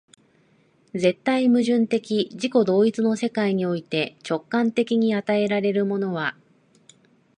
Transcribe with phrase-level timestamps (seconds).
[0.95, 6.35] 絶対矛盾的自己同一の世界において、直観的に与えられるものは、